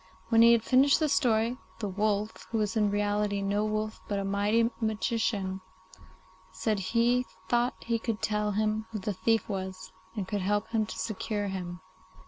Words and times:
When 0.29 0.41
he 0.41 0.51
had 0.53 0.63
finished 0.63 0.99
his 0.99 1.11
story, 1.13 1.57
the 1.77 1.87
wolf, 1.87 2.47
who 2.49 2.57
was 2.57 2.75
in 2.75 2.89
reality 2.89 3.39
no 3.43 3.63
wolf 3.65 4.01
but 4.07 4.17
a 4.17 4.25
mighty 4.25 4.67
magician, 4.79 5.61
said 6.51 6.79
he 6.79 7.23
thought 7.47 7.75
he 7.83 7.99
could 7.99 8.19
tell 8.19 8.53
him 8.53 8.87
who 8.89 8.97
the 8.97 9.13
thief 9.13 9.47
was, 9.47 9.91
and 10.15 10.27
could 10.27 10.41
help 10.41 10.69
him 10.69 10.87
to 10.87 10.97
secure 10.97 11.49
him. 11.49 11.81